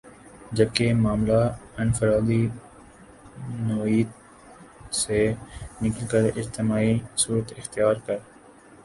جبکہ 0.51 0.83
یہ 0.83 0.93
معاملہ 0.93 1.41
انفرادی 1.77 2.47
نوعیت 3.59 4.93
سے 4.93 5.19
نکل 5.81 6.07
کر 6.07 6.23
اجتماعی 6.35 6.97
صورت 7.15 7.53
اختیار 7.57 7.95
کر 8.05 8.17